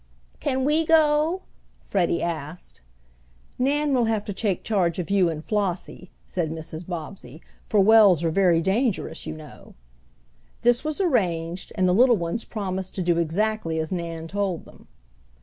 "Can 0.39 0.65
we 0.65 0.83
go?" 0.83 1.43
Freddie 1.83 2.23
asked. 2.23 2.81
"Nan 3.59 3.93
will 3.93 4.05
have 4.05 4.25
to 4.25 4.33
take 4.33 4.63
charge 4.63 4.97
of 4.97 5.11
you 5.11 5.29
and 5.29 5.45
Flossie," 5.45 6.09
said 6.25 6.49
Mrs. 6.49 6.87
Bobbsey, 6.87 7.39
"for 7.67 7.79
wells 7.81 8.23
are 8.23 8.31
very 8.31 8.61
dangerous, 8.63 9.27
you 9.27 9.35
know." 9.35 9.75
This 10.63 10.83
was 10.83 10.99
arranged, 10.99 11.71
and 11.75 11.87
the 11.87 11.93
little 11.93 12.17
ones 12.17 12.45
promised 12.45 12.95
to 12.95 13.03
do 13.03 13.19
exactly 13.19 13.77
as 13.77 13.91
Nan 13.91 14.27
told 14.27 14.65
them. 14.65 14.87